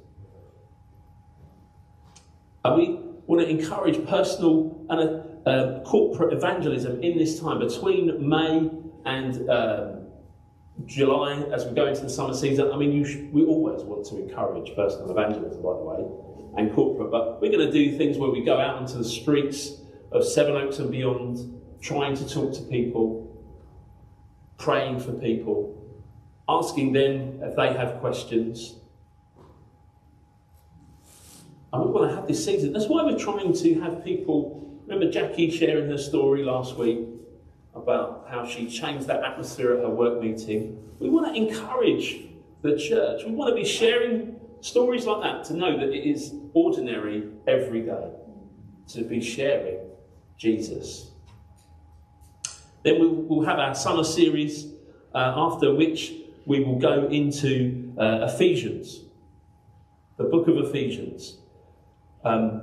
[2.64, 5.01] And we want to encourage personal and
[5.46, 8.70] uh, uh, corporate evangelism in this time between May
[9.05, 10.07] and um,
[10.87, 12.70] July as we go into the summer season.
[12.70, 17.11] I mean, sh- we always want to encourage personal evangelism, by the way, and corporate,
[17.11, 19.72] but we're going to do things where we go out into the streets
[20.12, 23.32] of Sevenoaks and beyond, trying to talk to people
[24.62, 25.77] praying for people,
[26.48, 28.77] asking them if they have questions.
[31.72, 32.72] And we want to have this season.
[32.72, 34.81] That's why we're trying to have people.
[34.87, 37.01] Remember Jackie sharing her story last week
[37.75, 40.79] about how she changed that atmosphere at her work meeting.
[41.01, 42.20] We want to encourage
[42.61, 43.25] the church.
[43.25, 47.81] We want to be sharing stories like that to know that it is ordinary every
[47.81, 48.11] day
[48.88, 49.79] to be sharing
[50.38, 51.12] Jesus.
[52.83, 54.66] Then we will have our summer series,
[55.14, 56.14] uh, after which
[56.47, 59.01] we will go into uh, Ephesians,
[60.16, 61.38] the book of Ephesians.
[62.25, 62.62] Um,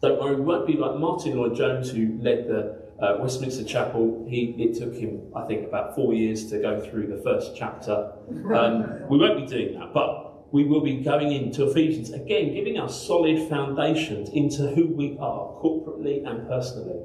[0.00, 4.26] don't worry, we won't be like Martyn Lloyd-Jones, who led the uh, Westminster Chapel.
[4.28, 8.12] He, it took him, I think, about four years to go through the first chapter.
[8.54, 12.78] Um, we won't be doing that, but we will be going into Ephesians again, giving
[12.78, 17.00] us solid foundations into who we are corporately and personally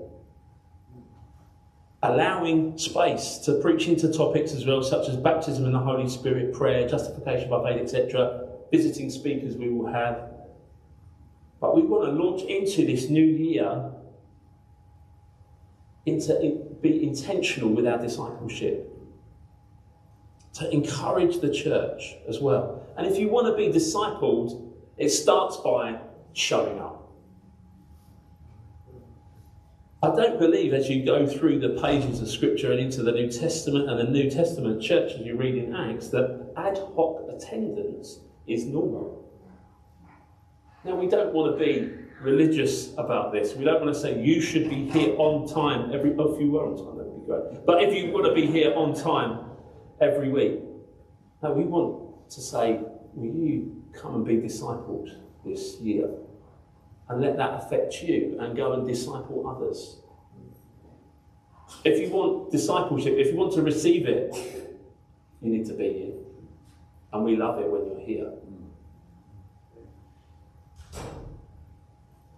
[2.04, 6.54] allowing space to preach into topics as well, such as baptism in the Holy Spirit,
[6.54, 10.32] prayer, justification by faith, etc., visiting speakers we will have.
[11.60, 13.92] But we want to launch into this new year
[16.08, 18.94] into be intentional with our discipleship.
[20.56, 22.82] To encourage the church as well.
[22.98, 26.00] And if you want to be discipled, it starts by
[26.34, 26.97] showing up.
[30.04, 33.32] I don't believe as you go through the pages of Scripture and into the New
[33.32, 38.20] Testament and the New Testament church as you read in Acts that ad hoc attendance
[38.46, 39.28] is normal.
[40.86, 43.56] Now, we don't want to be religious about this.
[43.56, 46.14] We don't want to say you should be here on time every.
[46.16, 47.66] Oh, if you were on time, that would be great.
[47.66, 49.50] But if you want to be here on time
[50.00, 50.60] every week,
[51.42, 52.82] no, we want to say,
[53.16, 55.10] will you come and be discipled
[55.44, 56.08] this year?
[57.10, 59.98] And let that affect you and go and disciple others.
[61.84, 64.36] If you want discipleship, if you want to receive it,
[65.42, 66.14] you need to be here.
[67.14, 68.32] And we love it when you're here.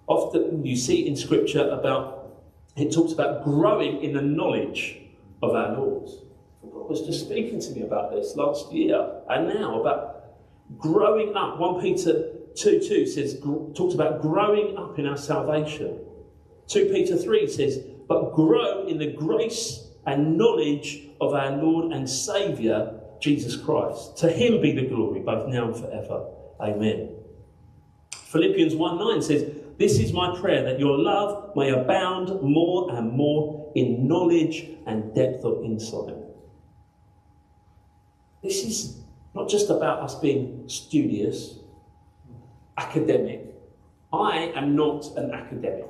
[0.08, 2.42] Often you see in Scripture about,
[2.76, 4.98] it talks about growing in the knowledge
[5.42, 6.10] of our Lord.
[6.64, 10.36] God was just speaking to me about this last year and now about
[10.78, 11.60] growing up.
[11.60, 16.00] 1 Peter 2 2 says, talks about growing up in our salvation.
[16.68, 22.10] 2 Peter 3 says, but grow in the grace and knowledge of our Lord and
[22.10, 24.18] Saviour Jesus Christ.
[24.18, 26.28] To him be the glory, both now and forever.
[26.60, 27.16] Amen.
[28.14, 33.12] Philippians 1 9 says, This is my prayer that your love may abound more and
[33.12, 36.16] more in knowledge and depth of insight.
[38.44, 39.02] This is
[39.36, 41.59] not just about us being studious,
[42.80, 43.42] academic.
[44.12, 45.88] I am not an academic.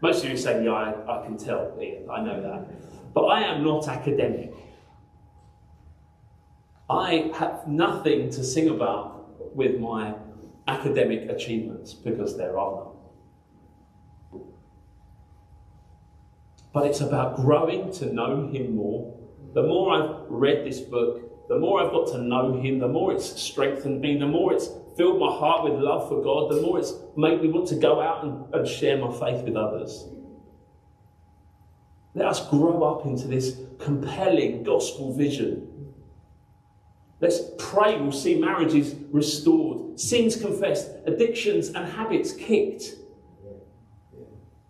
[0.00, 3.14] Most of you say, Yeah, I, I can tell, Ian, I know that.
[3.14, 4.52] But I am not academic.
[6.90, 10.14] I have nothing to sing about with my
[10.66, 12.72] academic achievements because there are
[14.32, 14.42] none.
[16.72, 19.16] But it's about growing to know Him more.
[19.54, 23.12] The more I've read this book, the more I've got to know Him, the more
[23.12, 26.78] it's strengthened me, the more it's filled my heart with love for God, the more
[26.78, 30.06] it's made me want to go out and, and share my faith with others.
[32.14, 35.92] Let us grow up into this compelling gospel vision.
[37.20, 42.94] Let's pray we'll see marriages restored, sins confessed, addictions and habits kicked,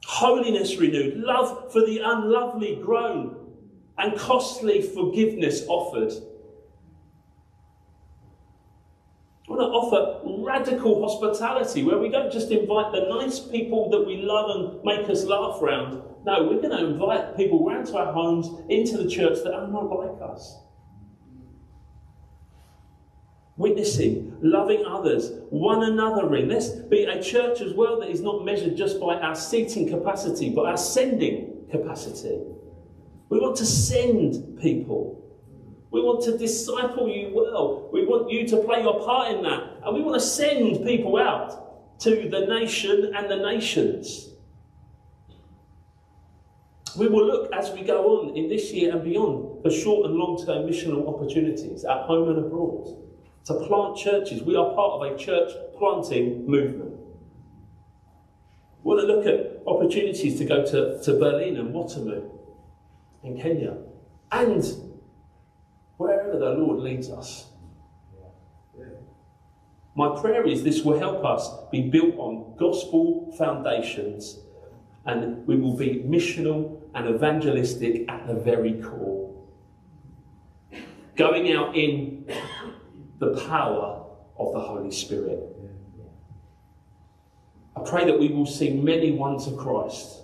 [0.06, 3.36] holiness renewed, love for the unlovely grown,
[3.98, 6.12] and costly forgiveness offered.
[9.46, 14.06] I want to offer radical hospitality where we don't just invite the nice people that
[14.06, 16.02] we love and make us laugh round.
[16.24, 19.68] No, we're going to invite people round to our homes, into the church that are
[19.68, 20.56] not like us.
[23.58, 26.48] Witnessing, loving others, one another in.
[26.48, 30.48] Let's be a church as well that is not measured just by our seating capacity,
[30.48, 32.40] but our sending capacity.
[33.28, 35.23] We want to send people.
[35.94, 37.88] We want to disciple you well.
[37.92, 39.78] We want you to play your part in that.
[39.84, 44.30] And we want to send people out to the nation and the nations.
[46.98, 50.16] We will look as we go on in this year and beyond for short and
[50.16, 52.88] long term missional opportunities at home and abroad
[53.44, 54.42] to plant churches.
[54.42, 56.98] We are part of a church planting movement.
[58.82, 62.36] We want to look at opportunities to go to, to Berlin and Watamu
[63.22, 63.76] in Kenya
[64.32, 64.83] and
[66.54, 67.46] Lord leads us.
[69.96, 74.38] My prayer is this will help us be built on gospel foundations
[75.06, 79.32] and we will be missional and evangelistic at the very core.
[81.14, 82.26] Going out in
[83.18, 84.04] the power
[84.36, 85.40] of the Holy Spirit.
[87.76, 90.22] I pray that we will see many ones of Christ,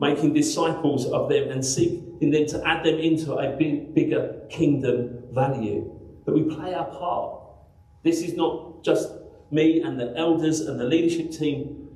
[0.00, 5.19] making disciples of them and seeking them to add them into a big, bigger kingdom
[5.32, 5.90] value.
[6.24, 7.40] That we play our part.
[8.02, 9.10] This is not just
[9.50, 11.88] me and the elders and the leadership team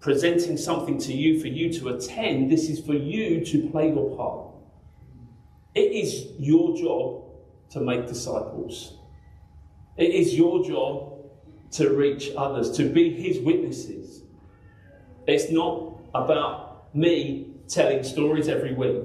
[0.00, 2.50] presenting something to you for you to attend.
[2.50, 4.46] This is for you to play your part.
[5.74, 7.24] It is your job
[7.70, 8.94] to make disciples.
[9.96, 11.18] It is your job
[11.72, 14.22] to reach others, to be his witnesses.
[15.26, 19.04] It's not about me telling stories every week,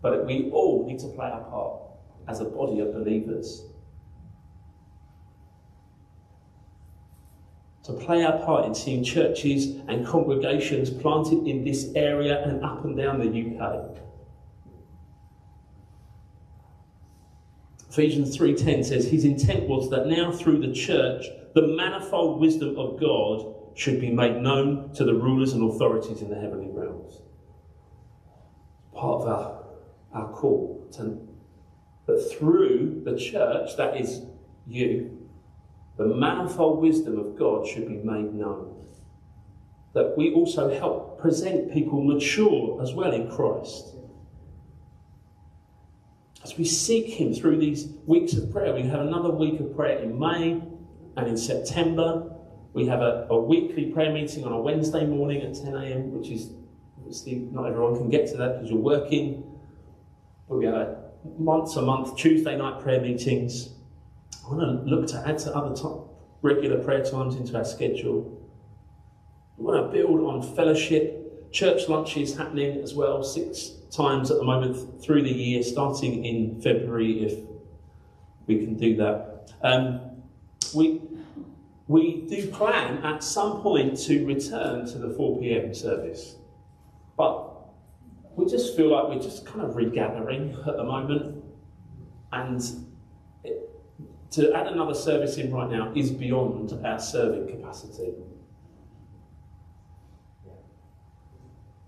[0.00, 1.82] but we all need to play our part
[2.28, 3.64] as a body of believers.
[7.84, 12.84] To play our part in seeing churches and congregations planted in this area and up
[12.84, 13.98] and down the UK.
[17.90, 22.98] Ephesians 3:10 says his intent was that now through the church the manifold wisdom of
[22.98, 27.20] God should be made known to the rulers and authorities in the heavenly realms.
[28.94, 29.64] Part of our,
[30.14, 31.18] our call to,
[32.06, 34.22] that through the church, that is
[34.66, 35.28] you,
[35.96, 38.86] the manifold wisdom of God should be made known.
[39.94, 43.92] That we also help present people mature as well in Christ
[46.44, 49.98] as we seek Him through these weeks of prayer, we have another week of prayer
[49.98, 50.62] in May
[51.16, 52.30] and in September.
[52.72, 56.30] We have a, a weekly prayer meeting on a Wednesday morning at 10 a.m., which
[56.30, 56.50] is
[56.98, 59.44] obviously not everyone can get to that because you're working.
[60.48, 63.70] But we have a once a month Tuesday night prayer meetings.
[64.44, 66.00] I want to look to add to other time,
[66.42, 68.38] regular prayer times into our schedule.
[69.56, 71.52] We want to build on fellowship.
[71.52, 76.60] Church lunches happening as well, six times at the moment through the year, starting in
[76.60, 77.38] February, if
[78.46, 79.52] we can do that.
[79.62, 80.00] Um,
[80.74, 81.02] we,
[81.86, 86.36] we do plan at some point to return to the 4 pm service,
[88.36, 91.44] we just feel like we're just kind of regathering at the moment,
[92.32, 92.62] and
[93.44, 93.70] it,
[94.30, 98.12] to add another service in right now is beyond our serving capacity.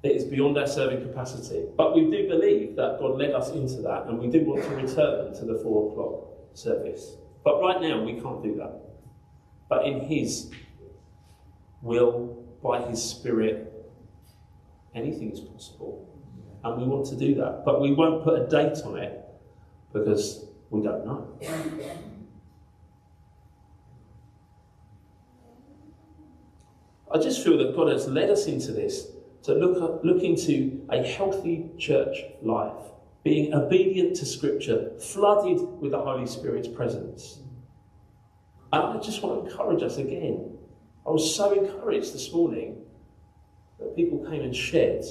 [0.03, 1.65] It is beyond our serving capacity.
[1.79, 4.69] But we do believe that God led us into that and we do want to
[4.77, 7.17] return to the four o'clock service.
[7.43, 8.81] But right now we can't do that.
[9.71, 10.51] But in His
[11.81, 13.73] will, by His Spirit,
[14.95, 16.14] anything is possible.
[16.65, 17.63] And we want to do that.
[17.65, 19.21] But we won't put a date on it
[19.93, 21.29] because we don't know.
[27.13, 29.07] I just feel that God has led us into this
[29.45, 32.73] to look, look into a healthy church life,
[33.23, 37.39] being obedient to Scripture, flooded with the Holy Spirit's presence.
[38.73, 40.59] And I just want to encourage us again.
[41.07, 42.83] I was so encouraged this morning
[43.79, 45.05] that people came and shared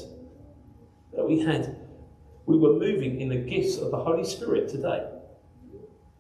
[1.15, 1.75] that we had,
[2.45, 5.07] we were moving in the gifts of the Holy Spirit today.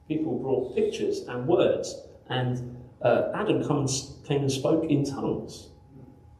[0.07, 1.95] People brought pictures and words,
[2.29, 3.89] and uh, Adam come and,
[4.25, 5.69] came and spoke in tongues.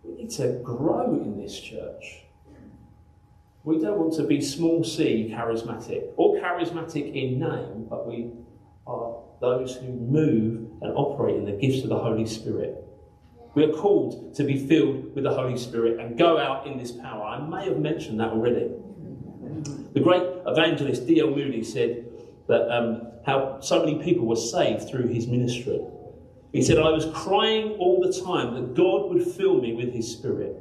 [0.04, 2.24] We need to grow in this church.
[3.64, 8.32] We don't want to be small c charismatic or charismatic in name, but we
[8.86, 12.76] are those who move and operate in the gifts of the Holy Spirit.
[13.56, 16.91] We are called to be filled with the Holy Spirit and go out in this
[16.91, 17.24] power.
[17.24, 18.72] I may have mentioned that already.
[19.93, 21.30] The great evangelist D.L.
[21.30, 22.06] Moody said
[22.47, 25.80] that um, how so many people were saved through his ministry.
[26.51, 30.12] He said, I was crying all the time that God would fill me with his
[30.12, 30.56] spirit.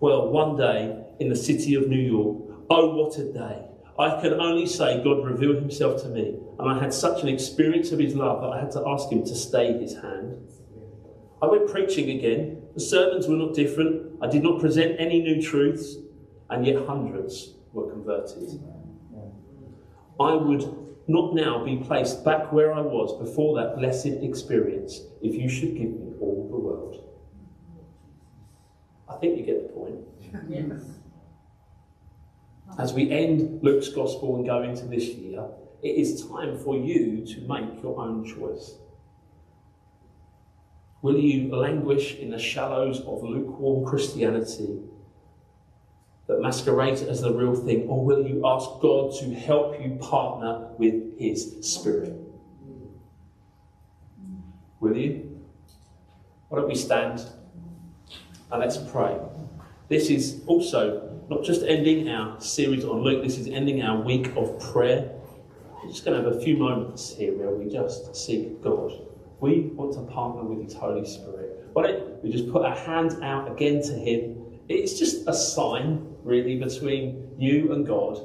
[0.00, 3.66] Well, one day in the city of New York, oh, what a day.
[3.98, 7.92] I can only say God revealed himself to me, and I had such an experience
[7.92, 10.38] of his love that I had to ask him to stay his hand.
[11.42, 12.62] I went preaching again.
[12.74, 14.16] The sermons were not different.
[14.22, 15.96] I did not present any new truths,
[16.48, 18.62] and yet hundreds were converted.
[20.20, 20.62] I would
[21.08, 25.76] not now be placed back where I was before that blessed experience if you should
[25.76, 27.08] give me all the world.
[29.08, 29.96] I think you get the point.
[30.48, 30.84] Yes.
[32.78, 35.44] As we end Luke's Gospel and go into this year,
[35.82, 38.76] it is time for you to make your own choice.
[41.02, 44.78] Will you languish in the shallows of lukewarm Christianity
[46.28, 50.68] that masquerades as the real thing, or will you ask God to help you partner
[50.78, 52.16] with His Spirit?
[54.78, 55.40] Will you?
[56.48, 57.26] Why don't we stand
[58.52, 59.18] and let's pray?
[59.88, 64.30] This is also not just ending our series on Luke, this is ending our week
[64.36, 65.10] of prayer.
[65.82, 68.92] We're just going to have a few moments here where we just seek God.
[69.42, 71.68] We want to partner with His Holy Spirit.
[71.72, 74.60] Why don't we just put our hands out again to Him?
[74.68, 78.20] It's just a sign, really, between you and God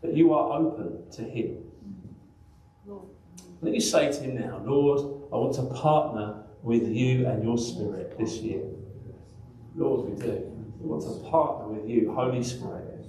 [0.00, 1.58] that you are open to Him.
[3.62, 5.00] Let me say to Him now, Lord,
[5.32, 8.62] I want to partner with you and your Spirit this year.
[9.74, 10.52] Lord, we do.
[10.78, 13.06] We want to partner with you, Holy Spirit.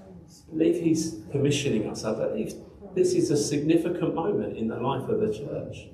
[0.00, 2.02] I believe He's commissioning us.
[2.02, 2.54] I believe
[2.94, 5.88] this is a significant moment in the life of the church.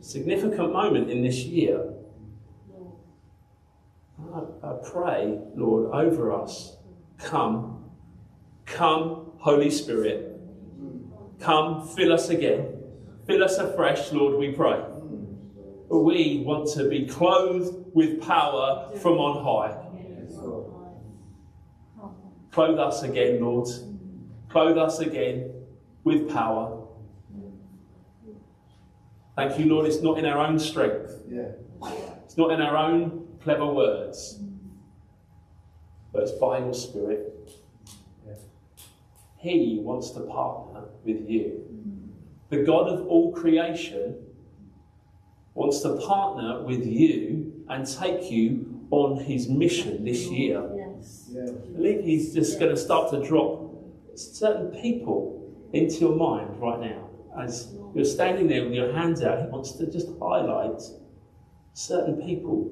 [0.00, 1.94] Significant moment in this year.
[4.34, 6.76] I, I pray, Lord, over us.
[7.18, 7.90] Come,
[8.66, 10.40] come, Holy Spirit.
[11.40, 12.78] Come, fill us again.
[13.26, 14.82] Fill us afresh, Lord, we pray.
[15.88, 19.78] We want to be clothed with power from on high.
[22.50, 23.68] Clothe us again, Lord.
[24.52, 25.50] Clothe us again
[26.04, 26.78] with power.
[29.34, 29.86] Thank you, Lord.
[29.86, 31.22] It's not in our own strength.
[31.26, 31.52] Yeah.
[32.24, 34.40] It's not in our own clever words.
[36.12, 37.50] But it's by your Spirit.
[39.38, 41.64] He wants to partner with you.
[41.72, 42.10] Mm-hmm.
[42.50, 44.16] The God of all creation
[45.54, 50.62] wants to partner with you and take you on his mission this year.
[50.76, 51.30] Yes.
[51.34, 53.61] I believe he's just going to start to drop
[54.14, 57.08] certain people into your mind right now.
[57.38, 60.82] As you're standing there with your hands out, he wants to just highlight
[61.72, 62.70] certain people.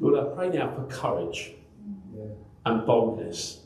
[0.00, 1.54] Lord, I pray now for courage
[2.64, 3.62] and boldness.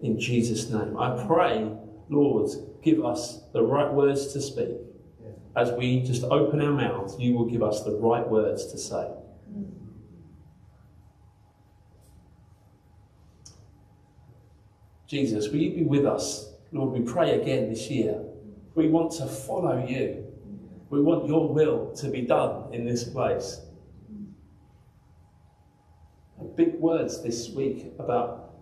[0.00, 0.98] In Jesus' name.
[0.98, 1.70] I pray,
[2.08, 2.50] Lord,
[2.82, 4.76] give us the right words to speak.
[5.56, 9.08] As we just open our mouths, you will give us the right words to say.
[15.06, 16.52] Jesus, will you be with us?
[16.72, 18.20] Lord, we pray again this year.
[18.74, 20.26] We want to follow you.
[20.90, 23.60] We want your will to be done in this place.
[26.56, 28.54] Big words this week about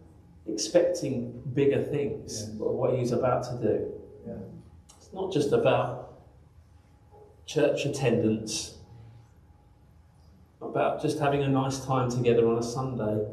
[0.47, 2.59] expecting bigger things, Yes.
[2.59, 3.93] what He's about to do.
[4.26, 4.34] Yeah.
[4.97, 6.11] It's not just about
[7.53, 8.78] church attendance,
[10.61, 13.26] about just having a nice time together on a Sunday,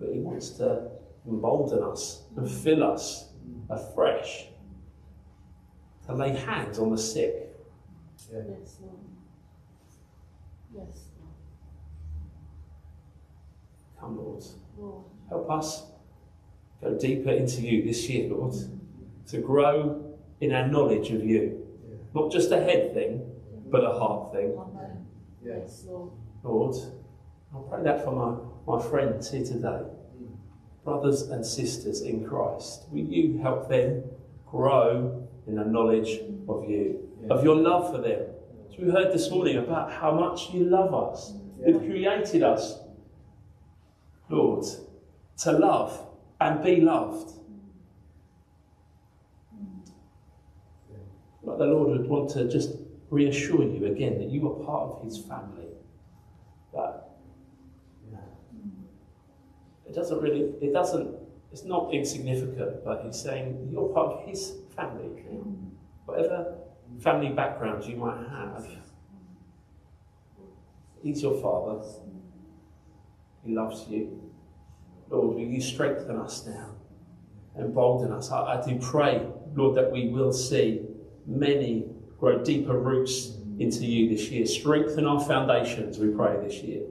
[0.00, 0.88] but He wants to
[1.26, 3.30] embolden us and fill us
[3.70, 4.46] afresh,
[6.06, 7.54] to lay hands on the sick.
[8.32, 8.96] Yes, Lord.
[10.74, 11.02] Yes,
[14.00, 14.44] Come, Lord.
[14.76, 15.04] Lord.
[15.28, 15.84] Help us
[16.80, 18.54] go deeper into you this year, Lord,
[19.28, 21.64] to grow in our knowledge of you.
[22.14, 23.35] Not just a head thing,
[23.70, 24.56] but a heart thing.
[25.44, 25.62] Yes.
[25.62, 26.12] Yes, Lord.
[26.42, 26.76] Lord,
[27.54, 30.36] I pray that for my, my friends here today, mm.
[30.84, 32.84] brothers and sisters in Christ.
[32.90, 34.04] Will you help them
[34.46, 38.22] grow in the knowledge of you, of your love for them?
[38.70, 41.32] As we heard this morning about how much you love us.
[41.32, 41.68] Mm.
[41.68, 42.78] You've created us,
[44.28, 44.64] Lord,
[45.38, 46.06] to love
[46.40, 47.32] and be loved.
[49.54, 49.88] Mm.
[51.42, 55.04] Like the Lord would want to just reassure you again that you are part of
[55.04, 55.68] His family.
[56.74, 57.08] That
[59.86, 61.14] it doesn't really, it doesn't,
[61.52, 65.08] it's not insignificant, but He's saying you're part of His family.
[66.04, 66.58] Whatever
[67.00, 68.66] family background you might have,
[71.02, 71.84] He's your Father.
[73.44, 74.32] He loves you.
[75.08, 76.70] Lord, will you strengthen us now?
[77.56, 78.30] Embolden us.
[78.32, 80.82] I, I do pray, Lord, that we will see
[81.26, 81.86] many
[82.18, 84.46] grow deeper roots into you this year.
[84.46, 86.82] Strengthen our foundations, we pray this year.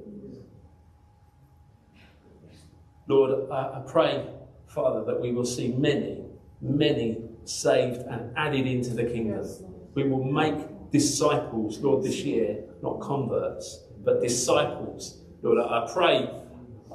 [3.07, 4.27] Lord, I, I pray,
[4.67, 6.23] Father, that we will see many,
[6.61, 9.47] many saved and added into the kingdom.
[9.93, 15.21] We will make disciples, Lord, this year, not converts, but disciples.
[15.41, 16.29] Lord, I pray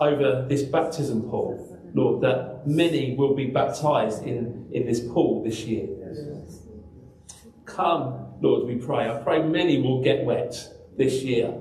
[0.01, 5.61] over this baptism pool, Lord, that many will be baptized in, in this pool this
[5.61, 5.89] year.
[7.65, 9.09] Come, Lord, we pray.
[9.09, 10.57] I pray many will get wet
[10.97, 11.55] this year.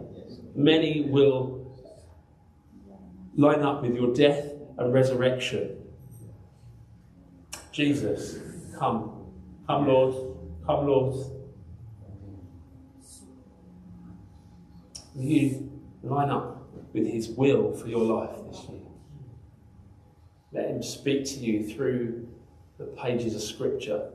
[0.56, 1.78] Many will
[3.36, 4.46] line up with your death
[4.78, 5.78] and resurrection.
[7.72, 8.40] Jesus,
[8.78, 9.32] come.
[9.68, 10.16] Come, Lord.
[10.66, 11.16] Come, Lord.
[15.16, 18.82] Will you line up with His will for your life this year?
[20.52, 22.28] Let Him speak to you through
[22.78, 24.12] the pages of Scripture.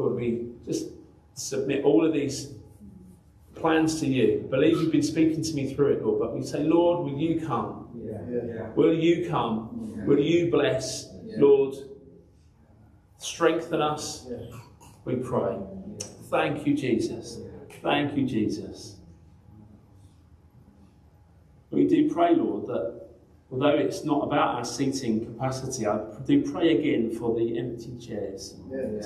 [0.00, 0.86] Lord, we just
[1.34, 2.54] submit all of these
[3.54, 4.46] plans to you.
[4.50, 7.46] Believe you've been speaking to me through it, Lord, but we say, Lord, will you
[7.46, 7.88] come?
[8.02, 8.70] Yeah.
[8.74, 10.06] Will you come?
[10.06, 11.74] Will you bless, Lord?
[13.18, 14.26] Strengthen us,
[15.04, 15.58] we pray.
[16.30, 17.38] Thank you, Jesus.
[17.82, 18.96] Thank you, Jesus.
[21.70, 23.09] We do pray, Lord, that
[23.50, 28.56] although it's not about our seating capacity, I do pray again for the empty chairs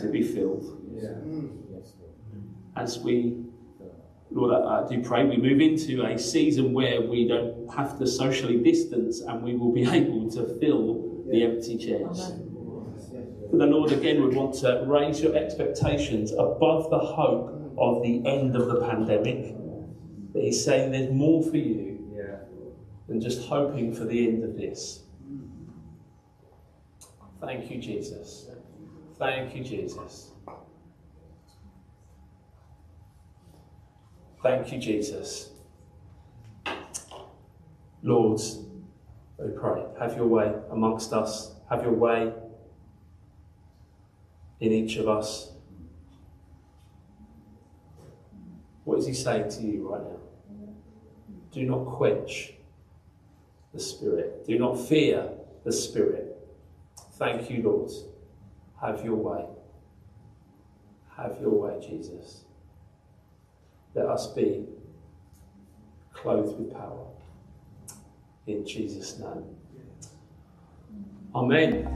[0.01, 0.65] to be filled.
[0.95, 1.51] Mm.
[2.77, 3.45] As we,
[4.31, 8.07] Lord, I I do pray we move into a season where we don't have to
[8.07, 12.33] socially distance and we will be able to fill the empty chairs.
[13.51, 18.27] But the Lord again would want to raise your expectations above the hope of the
[18.27, 19.55] end of the pandemic.
[20.33, 21.94] That He's saying there's more for you
[23.09, 25.01] than just hoping for the end of this.
[27.41, 28.47] Thank you, Jesus.
[29.19, 30.31] Thank you, Jesus.
[34.43, 35.51] Thank you, Jesus.
[38.03, 38.41] Lord,
[39.39, 42.33] we pray, have your way amongst us, have your way
[44.61, 45.53] in each of us.
[48.85, 50.19] What is he saying to you right now?
[51.51, 52.53] Do not quench
[53.75, 54.47] the Spirit.
[54.47, 55.29] Do not fear
[55.65, 56.37] the Spirit.
[57.15, 57.91] Thank you, Lord.
[58.81, 59.45] Have your way.
[61.17, 62.45] Have your way, Jesus.
[63.95, 64.67] Let us be
[66.13, 67.07] clothed with power.
[68.47, 69.45] In Jesus' name.
[71.35, 71.91] Amen.